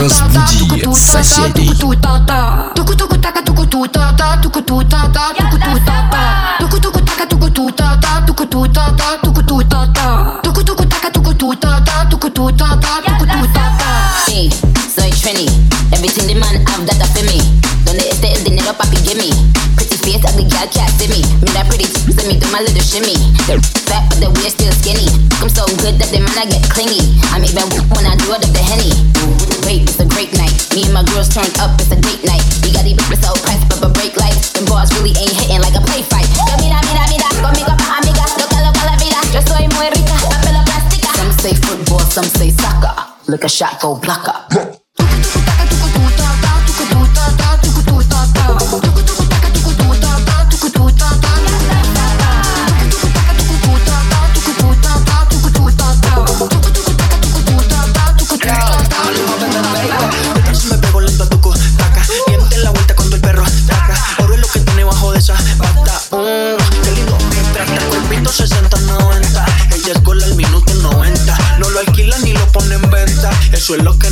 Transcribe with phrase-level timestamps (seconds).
[0.00, 1.70] Разбуди соседей.
[14.28, 14.50] Me,
[14.94, 15.46] soy Trini.
[15.92, 17.40] Everything the man have that for me.
[17.84, 19.30] Don't let it stay the net up, papi, give me.
[19.76, 21.22] Pretty face, ugly girl can't see me.
[21.40, 23.16] Me that pretty, send me do my little shimmy.
[23.46, 23.56] The
[23.88, 25.08] fat, but the waist still skinny.
[25.40, 27.00] I'm so good that the man I get clingy.
[27.32, 28.42] I'm even weak when I do it
[30.73, 32.43] Me and my girls turned up, it's a date night.
[32.63, 34.53] We got these bitches so pressed, but but brake lights.
[34.53, 36.27] Them bars really ain't hitting like a play fight.
[36.47, 38.23] Yo, mira, mira, mira, conmigo pa' amiga.
[38.39, 39.19] Loca, loca la vida.
[39.35, 41.11] Yo soy muy rica, papel plástica.
[41.15, 42.95] Some say football, some say soccer.
[43.27, 44.70] Look a shot, go blocker.
[73.73, 74.10] Eso que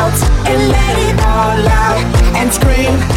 [0.00, 3.09] and shout and let it all out and scream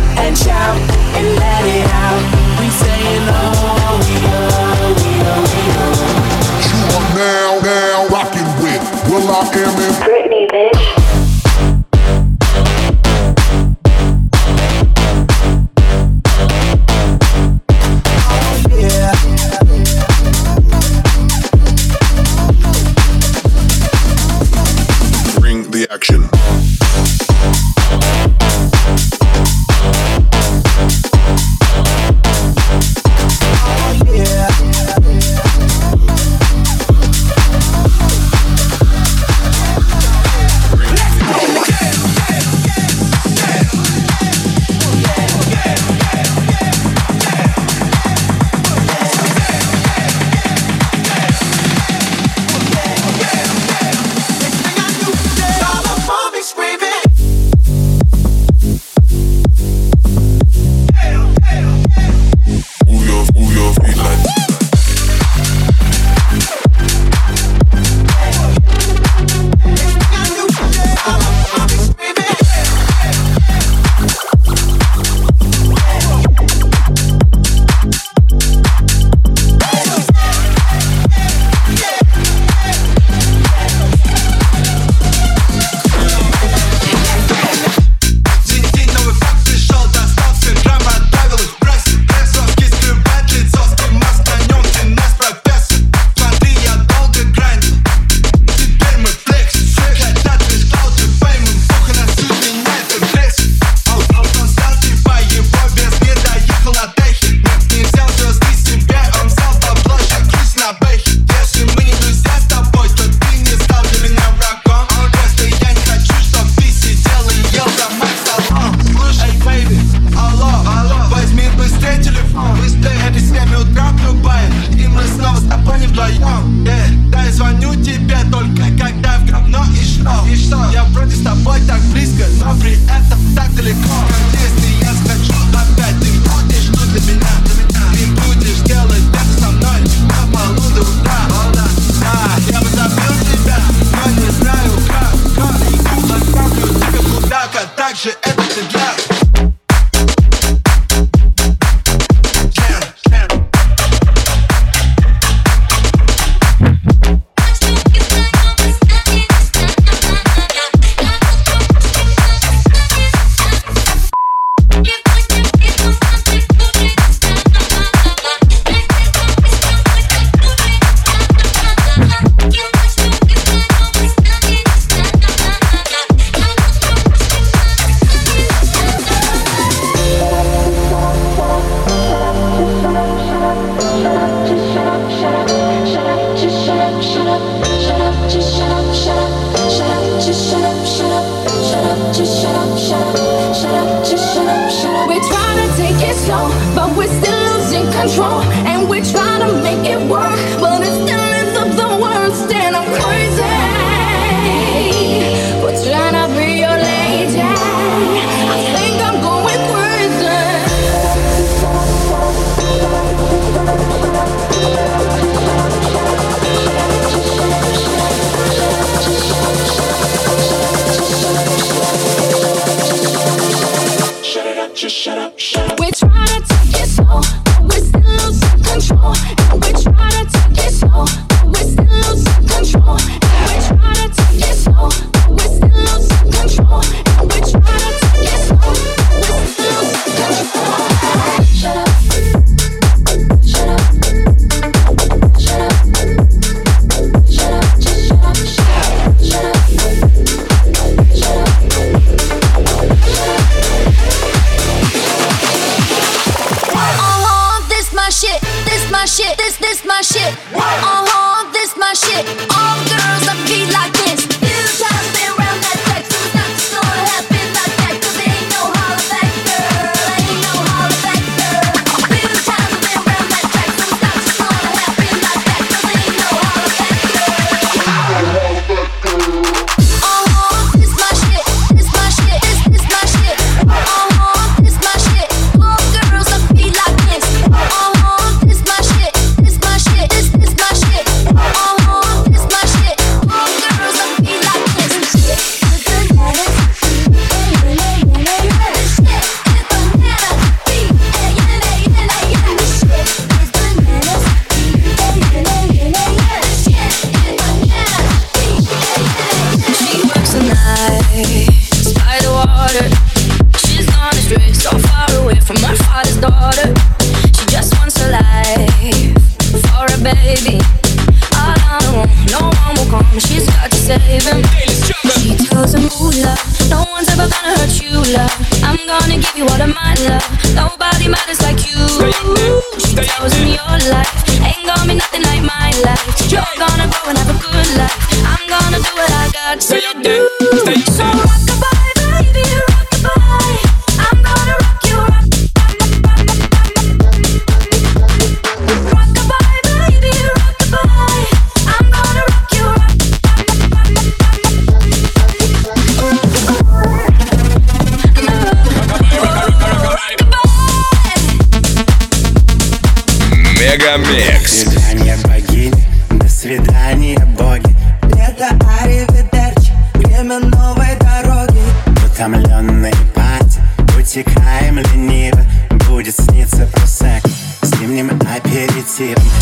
[374.14, 375.44] Протекаем лениво
[375.90, 377.24] Будет сниться просак.
[377.64, 379.33] С зимним аперитивом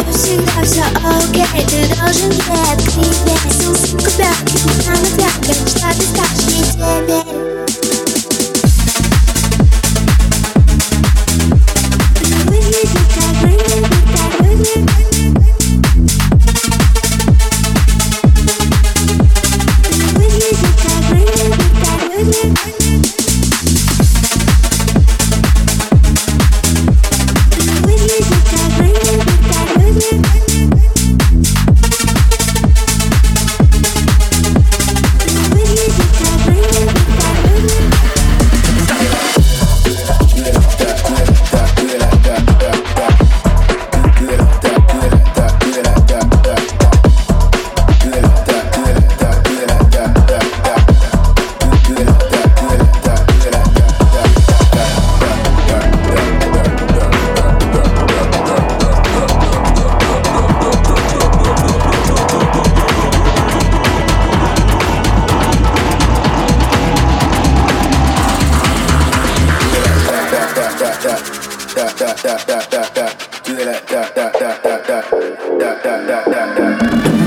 [0.00, 2.44] 你不是搞笑，OK，这都是你的，
[2.86, 3.28] 可以的，
[3.60, 6.40] 从心口表情，看得表感，下次大世
[6.72, 7.69] 界。
[72.00, 75.10] that that that that that do that that that that that that
[75.58, 77.19] that that that that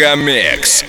[0.00, 0.79] Мегамикс.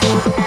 [0.00, 0.41] Que j'ai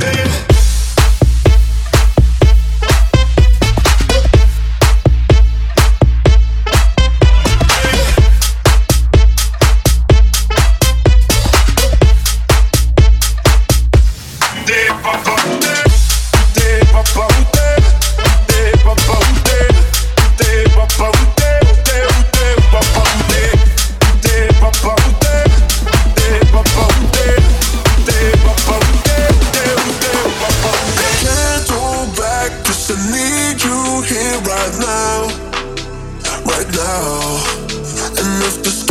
[0.00, 0.49] Babe.
[38.40, 38.89] left the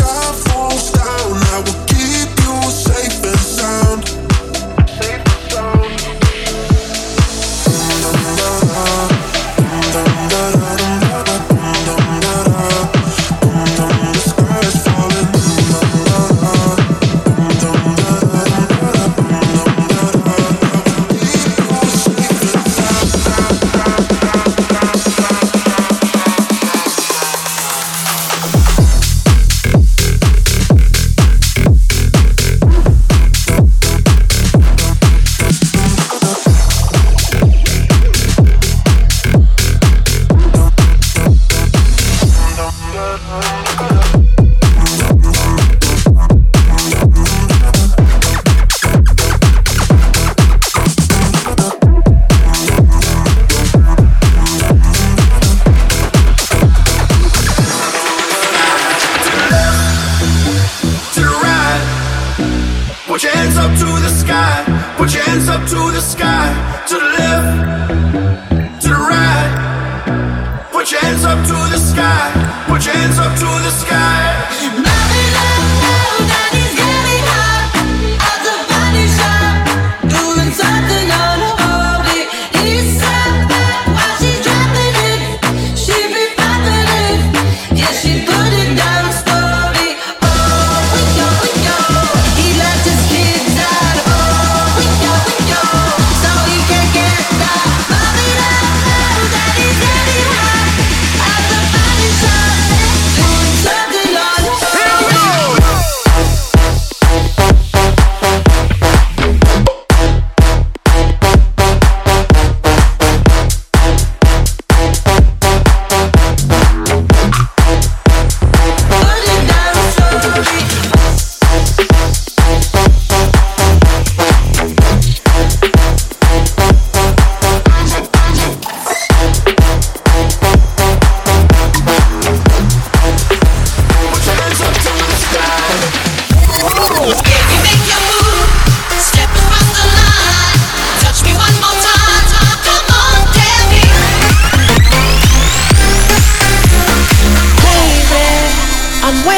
[73.58, 74.88] the sky.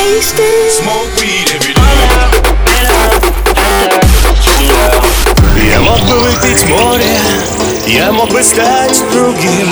[0.02, 0.72] wasted.
[0.72, 1.82] Smoke weed every day.
[5.70, 7.20] Я мог бы выпить море,
[7.88, 9.70] я мог бы стать другим.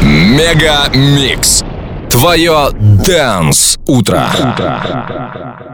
[0.00, 1.62] Мега Микс.
[2.10, 4.28] Твое Дэнс Утро.
[4.38, 5.71] утро.